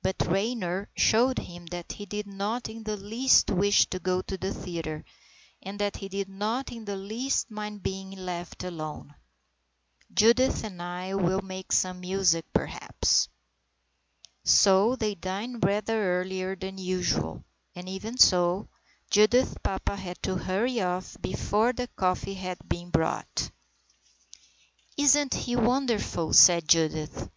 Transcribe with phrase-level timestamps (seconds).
[0.00, 4.38] But Raynor showed him that he did not in the least wish to go to
[4.38, 5.04] the theatre
[5.60, 9.16] and that he did not in the least mind being left alone.
[10.14, 13.26] "Judith and I will make some music, perhaps."
[14.44, 17.42] So they dined rather earlier than usual,
[17.74, 18.68] and even so,
[19.10, 23.50] Judith's papa had to hurry off before the coffee had been brought.
[24.94, 25.56] 155 156 STORIES IN GREY "Isn't he
[26.28, 27.30] wonderful?" said Judith.